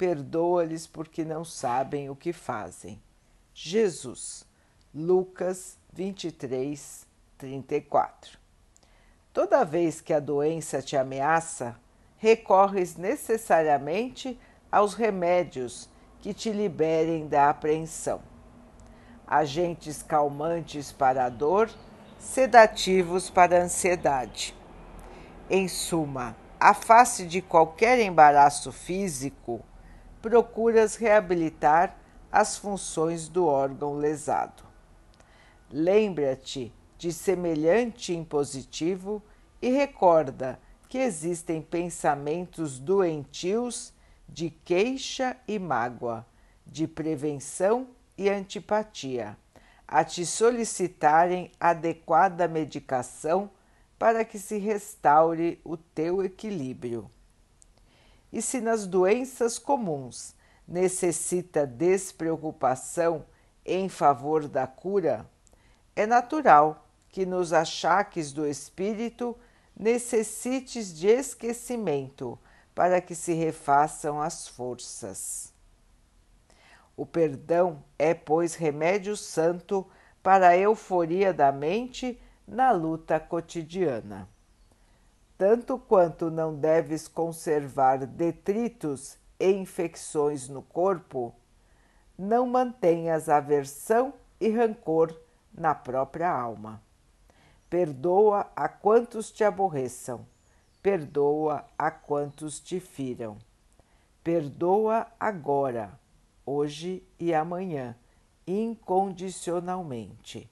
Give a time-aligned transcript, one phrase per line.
[0.00, 2.98] perdoa-lhes porque não sabem o que fazem.
[3.52, 4.46] Jesus,
[4.94, 8.38] Lucas 23, 34.
[9.30, 11.78] Toda vez que a doença te ameaça,
[12.16, 14.40] recorres necessariamente
[14.72, 15.86] aos remédios
[16.20, 18.22] que te liberem da apreensão.
[19.26, 21.70] Agentes calmantes para a dor,
[22.18, 24.56] sedativos para a ansiedade.
[25.50, 29.62] Em suma, a face de qualquer embaraço físico,
[30.22, 31.96] procuras reabilitar
[32.30, 34.62] as funções do órgão lesado.
[35.70, 39.22] Lembra-te de semelhante impositivo
[39.62, 43.92] e recorda que existem pensamentos doentios
[44.28, 46.26] de queixa e mágoa,
[46.66, 49.36] de prevenção e antipatia,
[49.86, 53.50] a te solicitarem adequada medicação
[53.98, 57.10] para que se restaure o teu equilíbrio.
[58.32, 60.34] E se nas doenças comuns
[60.66, 63.24] necessita despreocupação
[63.64, 65.28] em favor da cura,
[65.96, 69.36] é natural que nos achaques do espírito
[69.76, 72.38] necessites de esquecimento
[72.74, 75.52] para que se refaçam as forças.
[76.96, 79.86] O perdão é, pois, remédio santo
[80.22, 84.28] para a euforia da mente na luta cotidiana
[85.40, 91.34] tanto quanto não deves conservar detritos e infecções no corpo,
[92.18, 95.18] não mantenhas aversão e rancor
[95.50, 96.82] na própria alma.
[97.70, 100.26] Perdoa a quantos te aborreçam,
[100.82, 103.38] perdoa a quantos te firam.
[104.22, 105.98] Perdoa agora,
[106.44, 107.96] hoje e amanhã,
[108.46, 110.50] incondicionalmente.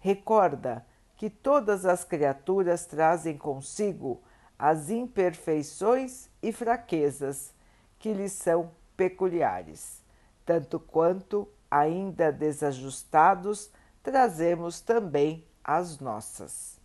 [0.00, 0.84] Recorda
[1.24, 4.22] que todas as criaturas trazem consigo
[4.58, 7.54] as imperfeições e fraquezas
[7.98, 10.04] que lhes são peculiares,
[10.44, 13.70] tanto quanto, ainda desajustados,
[14.02, 16.78] trazemos também as nossas.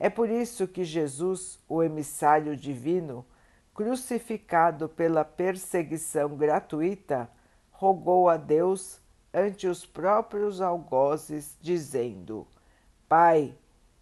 [0.00, 3.26] É por isso que Jesus, o emissário divino,
[3.74, 7.30] crucificado pela perseguição gratuita,
[7.70, 9.02] rogou a Deus
[9.34, 12.46] ante os próprios algozes, dizendo:
[13.06, 13.54] Pai,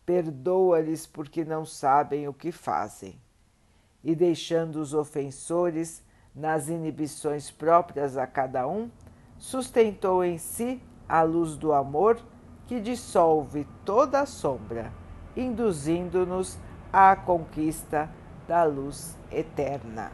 [0.04, 3.18] perdoa-lhes porque não sabem o que fazem.
[4.02, 6.02] E deixando os ofensores
[6.34, 8.90] nas inibições próprias a cada um,
[9.38, 12.20] sustentou em si a luz do amor
[12.66, 14.92] que dissolve toda a sombra,
[15.36, 16.58] induzindo-nos
[16.92, 18.10] à conquista
[18.46, 20.12] da luz eterna.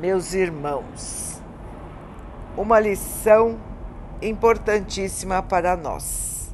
[0.00, 1.40] Meus irmãos,
[2.56, 3.58] uma lição
[4.20, 6.45] importantíssima para nós.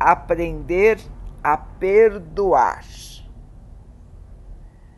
[0.00, 0.98] Aprender
[1.44, 2.84] a perdoar.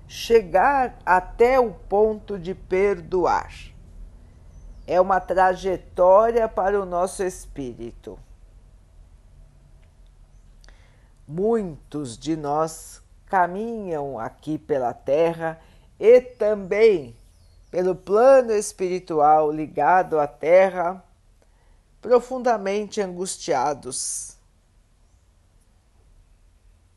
[0.07, 3.51] Chegar até o ponto de perdoar
[4.87, 8.19] é uma trajetória para o nosso espírito.
[11.27, 15.59] Muitos de nós caminham aqui pela terra
[15.99, 17.17] e também
[17.71, 21.03] pelo plano espiritual ligado à terra
[22.03, 24.37] profundamente angustiados,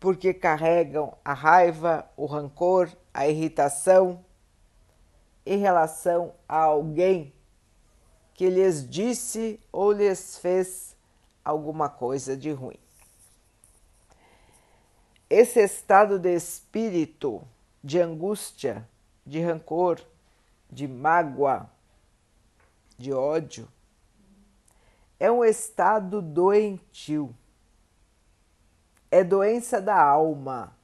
[0.05, 4.23] porque carregam a raiva, o rancor, a irritação
[5.43, 7.33] em relação a alguém
[8.35, 10.95] que lhes disse ou lhes fez
[11.43, 12.77] alguma coisa de ruim.
[15.27, 17.41] Esse estado de espírito
[17.83, 18.87] de angústia,
[19.25, 19.99] de rancor,
[20.69, 21.67] de mágoa,
[22.96, 23.67] de ódio,
[25.19, 27.35] é um estado doentio.
[29.16, 30.76] É doença da alma,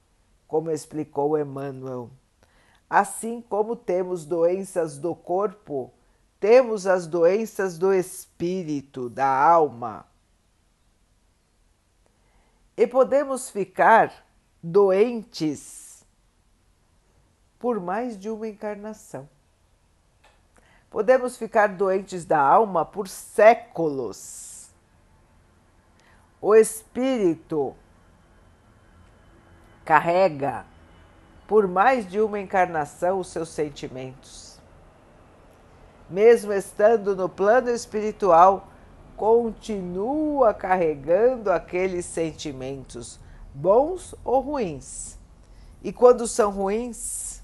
[0.48, 2.10] como explicou Emmanuel.
[2.90, 5.92] Assim como temos doenças do corpo,
[6.40, 10.06] temos as doenças do espírito, da alma.
[12.78, 14.26] E podemos ficar
[14.64, 16.06] doentes
[17.60, 19.28] por mais de uma encarnação.
[20.90, 24.70] Podemos ficar doentes da alma por séculos.
[26.42, 27.76] O espírito
[29.84, 30.66] carrega
[31.48, 34.60] por mais de uma encarnação os seus sentimentos.
[36.10, 38.68] mesmo estando no plano espiritual,
[39.16, 43.20] continua carregando aqueles sentimentos,
[43.54, 45.18] bons ou ruins.
[45.82, 47.42] E quando são ruins,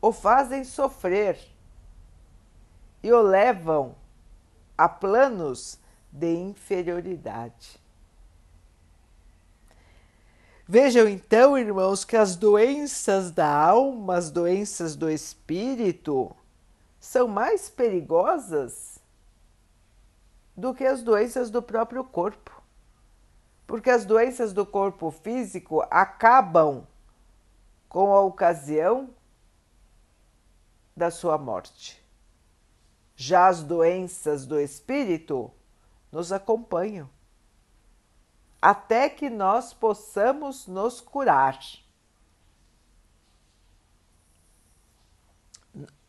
[0.00, 1.38] o fazem sofrer
[3.02, 3.94] e o levam
[4.76, 5.78] a planos
[6.10, 7.80] de inferioridade.
[10.70, 16.36] Vejam então, irmãos, que as doenças da alma, as doenças do espírito,
[17.00, 18.98] são mais perigosas
[20.54, 22.62] do que as doenças do próprio corpo.
[23.66, 26.86] Porque as doenças do corpo físico acabam
[27.88, 29.08] com a ocasião
[30.94, 32.04] da sua morte.
[33.16, 35.50] Já as doenças do espírito
[36.12, 37.08] nos acompanham
[38.60, 41.58] até que nós possamos nos curar.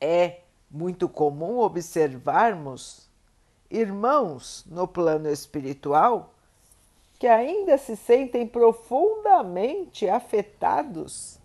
[0.01, 3.09] É muito comum observarmos
[3.69, 6.33] irmãos no plano espiritual
[7.19, 11.37] que ainda se sentem profundamente afetados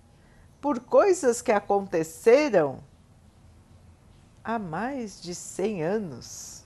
[0.60, 2.78] por coisas que aconteceram
[4.42, 6.64] há mais de 100 anos.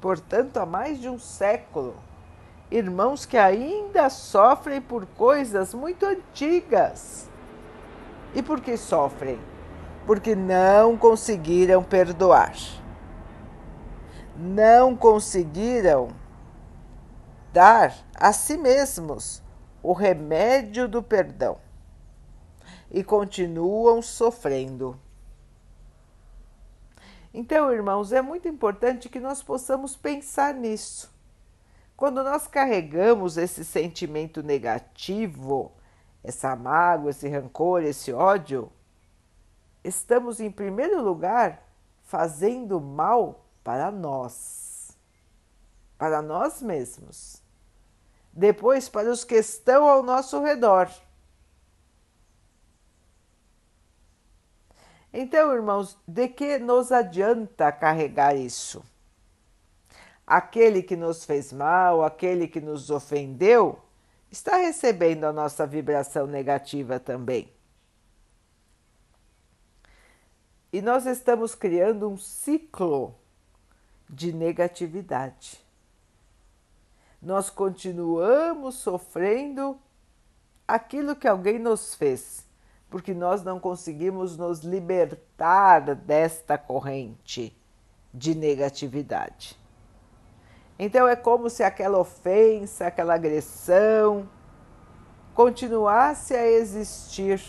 [0.00, 1.96] Portanto, há mais de um século.
[2.74, 7.30] Irmãos que ainda sofrem por coisas muito antigas.
[8.34, 9.38] E por que sofrem?
[10.06, 12.52] Porque não conseguiram perdoar
[14.36, 16.08] não conseguiram
[17.52, 19.42] dar a si mesmos
[19.82, 21.58] o remédio do perdão
[22.90, 24.98] e continuam sofrendo.
[27.32, 31.13] Então, irmãos, é muito importante que nós possamos pensar nisso.
[31.96, 35.72] Quando nós carregamos esse sentimento negativo,
[36.22, 38.70] essa mágoa, esse rancor, esse ódio,
[39.84, 41.62] estamos, em primeiro lugar,
[42.02, 44.96] fazendo mal para nós,
[45.96, 47.42] para nós mesmos.
[48.32, 50.90] Depois, para os que estão ao nosso redor.
[55.12, 58.82] Então, irmãos, de que nos adianta carregar isso?
[60.26, 63.78] Aquele que nos fez mal, aquele que nos ofendeu,
[64.30, 67.52] está recebendo a nossa vibração negativa também.
[70.72, 73.14] E nós estamos criando um ciclo
[74.10, 75.62] de negatividade.
[77.22, 79.78] Nós continuamos sofrendo
[80.66, 82.44] aquilo que alguém nos fez,
[82.90, 87.56] porque nós não conseguimos nos libertar desta corrente
[88.12, 89.56] de negatividade.
[90.84, 94.28] Então é como se aquela ofensa, aquela agressão
[95.32, 97.42] continuasse a existir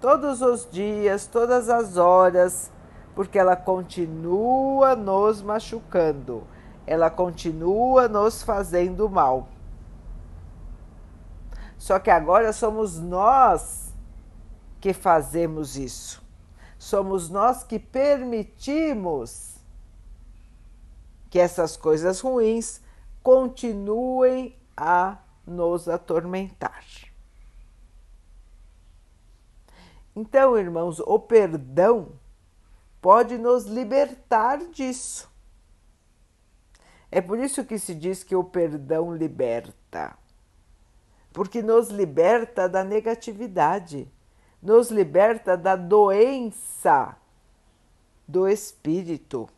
[0.00, 2.70] todos os dias, todas as horas,
[3.16, 6.44] porque ela continua nos machucando,
[6.86, 9.48] ela continua nos fazendo mal.
[11.76, 13.92] Só que agora somos nós
[14.80, 16.22] que fazemos isso.
[16.78, 19.51] Somos nós que permitimos
[21.32, 22.82] que essas coisas ruins
[23.22, 26.84] continuem a nos atormentar.
[30.14, 32.12] Então, irmãos, o perdão
[33.00, 35.26] pode nos libertar disso.
[37.10, 40.14] É por isso que se diz que o perdão liberta,
[41.32, 44.06] porque nos liberta da negatividade,
[44.62, 47.16] nos liberta da doença
[48.28, 49.48] do espírito.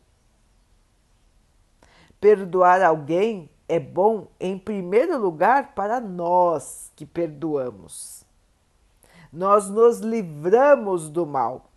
[2.25, 8.25] Perdoar alguém é bom, em primeiro lugar, para nós que perdoamos.
[9.31, 11.69] Nós nos livramos do mal.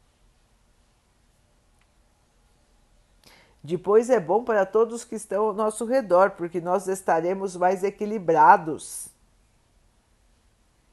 [3.63, 9.09] Depois é bom para todos que estão ao nosso redor, porque nós estaremos mais equilibrados.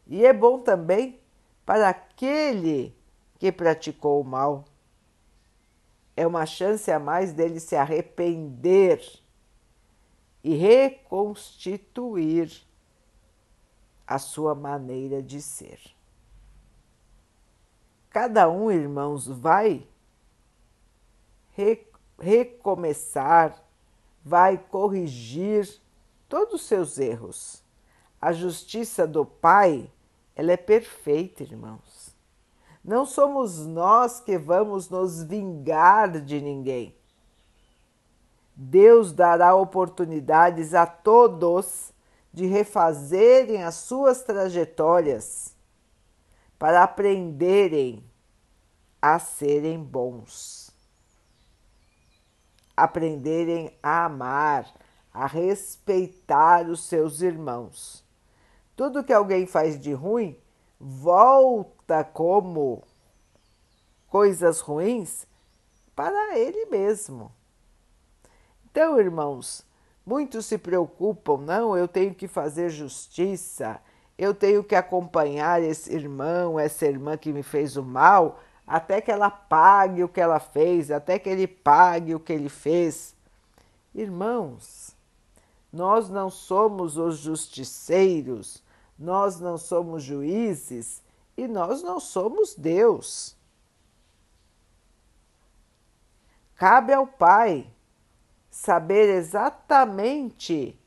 [0.05, 1.17] E é bom também
[1.65, 2.93] para aquele
[3.39, 4.65] que praticou o mal.
[6.13, 9.23] É uma chance a mais dele se arrepender
[10.45, 12.51] e reconstituir
[14.05, 15.79] a sua maneira de ser.
[18.11, 19.87] Cada um, irmãos, vai
[22.19, 23.59] recomeçar,
[24.23, 25.81] vai corrigir
[26.29, 27.63] todos os seus erros.
[28.21, 29.91] A justiça do Pai,
[30.35, 32.15] ela é perfeita, irmãos.
[32.83, 36.95] Não somos nós que vamos nos vingar de ninguém.
[38.55, 41.93] Deus dará oportunidades a todos
[42.31, 45.53] de refazerem as suas trajetórias
[46.57, 48.03] para aprenderem
[49.01, 50.71] a serem bons,
[52.75, 54.73] aprenderem a amar,
[55.13, 58.03] a respeitar os seus irmãos.
[58.75, 60.37] Tudo que alguém faz de ruim
[60.79, 62.83] volta como
[64.07, 65.27] coisas ruins
[65.95, 67.31] para ele mesmo.
[68.75, 69.65] Então, irmãos,
[70.05, 73.79] muitos se preocupam, não, eu tenho que fazer justiça,
[74.17, 79.09] eu tenho que acompanhar esse irmão, essa irmã que me fez o mal, até que
[79.09, 83.15] ela pague o que ela fez, até que ele pague o que ele fez.
[83.93, 84.93] Irmãos,
[85.71, 88.61] nós não somos os justiceiros,
[88.99, 91.01] nós não somos juízes
[91.37, 93.37] e nós não somos Deus.
[96.57, 97.73] Cabe ao Pai
[98.55, 100.79] saber exatamente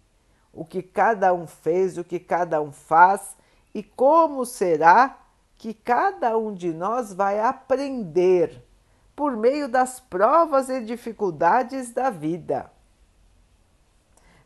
[0.54, 3.36] o que cada um fez, o que cada um faz
[3.74, 5.18] e como será
[5.58, 8.64] que cada um de nós vai aprender
[9.14, 12.72] por meio das provas e dificuldades da vida.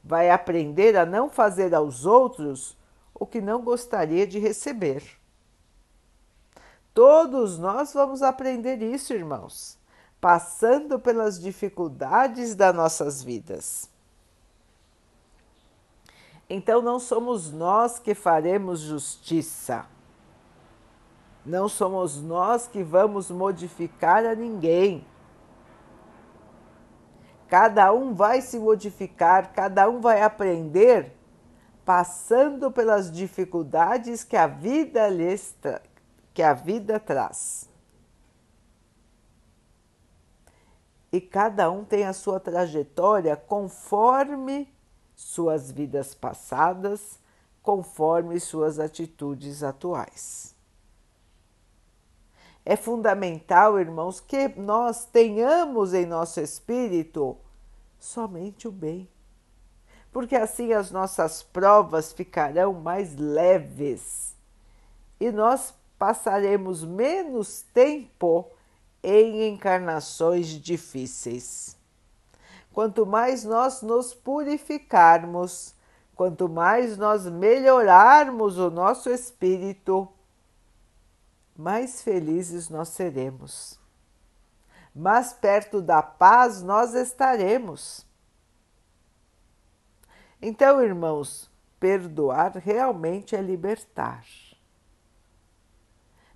[0.02, 2.76] Vai aprender a não fazer aos outros
[3.14, 5.04] o que não gostaria de receber.
[6.92, 9.80] Todos nós vamos aprender isso, irmãos
[10.22, 13.90] passando pelas dificuldades das nossas vidas.
[16.48, 19.84] Então não somos nós que faremos justiça.
[21.44, 25.04] Não somos nós que vamos modificar a ninguém.
[27.48, 31.16] Cada um vai se modificar, cada um vai aprender
[31.84, 35.56] passando pelas dificuldades que a vida lhes
[36.32, 37.71] que a vida traz.
[41.12, 44.72] E cada um tem a sua trajetória conforme
[45.14, 47.20] suas vidas passadas,
[47.62, 50.54] conforme suas atitudes atuais.
[52.64, 57.36] É fundamental, irmãos, que nós tenhamos em nosso espírito
[57.98, 59.08] somente o bem,
[60.10, 64.34] porque assim as nossas provas ficarão mais leves
[65.20, 68.50] e nós passaremos menos tempo
[69.02, 71.76] em encarnações difíceis.
[72.72, 75.74] Quanto mais nós nos purificarmos,
[76.14, 80.08] quanto mais nós melhorarmos o nosso espírito,
[81.56, 83.78] mais felizes nós seremos.
[84.94, 88.06] Mais perto da paz nós estaremos.
[90.40, 94.24] Então, irmãos, perdoar realmente é libertar.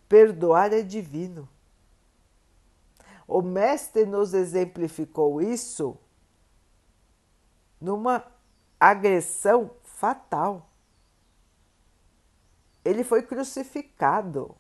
[0.09, 1.49] Perdoar é divino.
[3.27, 5.99] O Mestre nos exemplificou isso
[7.81, 8.25] numa
[8.79, 10.69] agressão fatal.
[12.85, 14.55] Ele foi crucificado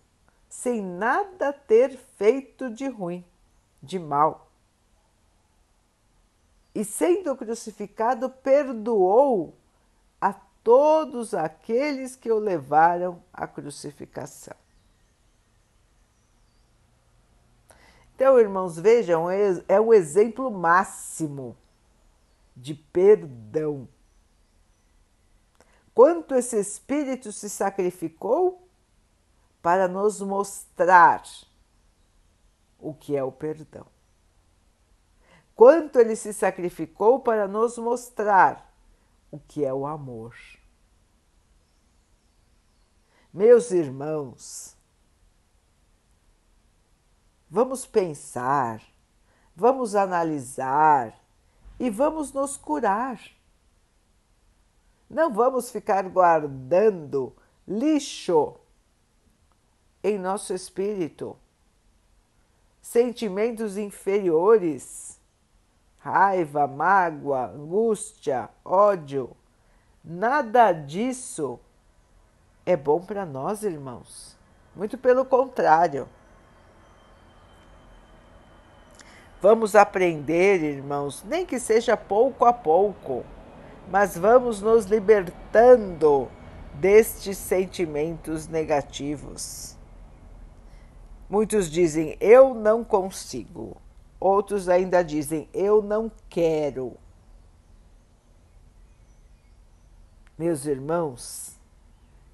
[0.48, 3.24] sem nada ter feito de ruim,
[3.82, 4.50] de mal.
[6.74, 9.54] E sendo crucificado, perdoou
[10.20, 14.56] a todos aqueles que o levaram à crucificação.
[18.16, 21.54] Então, irmãos, vejam, é, é o exemplo máximo
[22.56, 23.86] de perdão.
[25.94, 28.66] Quanto esse Espírito se sacrificou
[29.60, 31.22] para nos mostrar
[32.78, 33.86] o que é o perdão.
[35.54, 38.74] Quanto ele se sacrificou para nos mostrar
[39.30, 40.34] o que é o amor.
[43.30, 44.75] Meus irmãos,
[47.48, 48.82] Vamos pensar,
[49.54, 51.16] vamos analisar
[51.78, 53.20] e vamos nos curar.
[55.08, 57.32] Não vamos ficar guardando
[57.66, 58.56] lixo
[60.02, 61.36] em nosso espírito,
[62.82, 65.20] sentimentos inferiores,
[65.98, 69.36] raiva, mágoa, angústia, ódio.
[70.04, 71.60] Nada disso
[72.64, 74.36] é bom para nós, irmãos.
[74.74, 76.08] Muito pelo contrário.
[79.40, 83.24] Vamos aprender, irmãos, nem que seja pouco a pouco,
[83.90, 86.28] mas vamos nos libertando
[86.74, 89.76] destes sentimentos negativos.
[91.28, 93.76] Muitos dizem eu não consigo,
[94.18, 96.96] outros ainda dizem eu não quero.
[100.38, 101.58] Meus irmãos,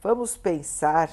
[0.00, 1.10] vamos pensar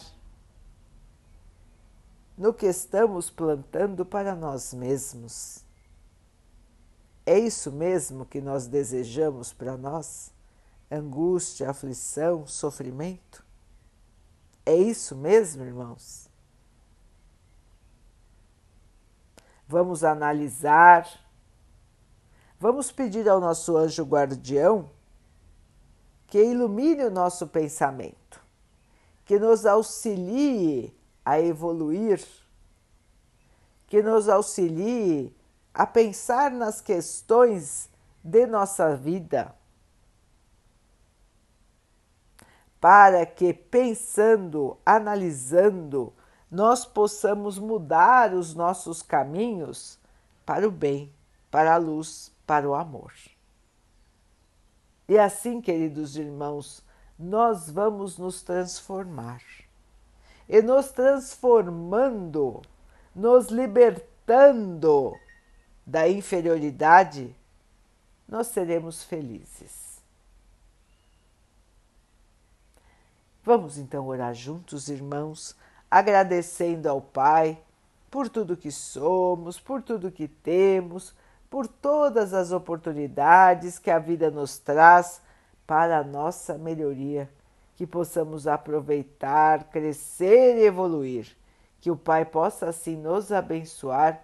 [2.37, 5.68] no que estamos plantando para nós mesmos.
[7.29, 10.31] É isso mesmo que nós desejamos para nós?
[10.89, 13.45] Angústia, aflição, sofrimento?
[14.65, 16.29] É isso mesmo, irmãos?
[19.69, 21.07] vamos analisar,
[22.59, 24.89] vamos pedir ao nosso anjo guardião
[26.25, 28.41] que ilumine o nosso pensamento,
[29.23, 30.91] que nos auxilie
[31.23, 32.19] a evoluir,
[33.85, 35.31] que nos auxilie
[35.73, 37.89] a pensar nas questões
[38.23, 39.53] de nossa vida,
[42.79, 46.13] para que pensando, analisando,
[46.49, 49.99] nós possamos mudar os nossos caminhos
[50.45, 51.13] para o bem,
[51.51, 53.13] para a luz, para o amor.
[55.07, 56.83] E assim, queridos irmãos,
[57.17, 59.41] nós vamos nos transformar.
[60.47, 62.61] E nos transformando,
[63.13, 65.15] nos libertando
[65.89, 67.35] da inferioridade,
[68.27, 69.99] nós seremos felizes.
[73.43, 75.55] Vamos então orar juntos, irmãos
[75.89, 77.57] agradecendo ao Pai
[78.11, 81.15] por tudo que somos, por tudo que temos,
[81.49, 85.21] por todas as oportunidades que a vida nos traz
[85.65, 87.29] para a nossa melhoria,
[87.75, 91.35] que possamos aproveitar, crescer e evoluir,
[91.81, 94.23] que o Pai possa assim nos abençoar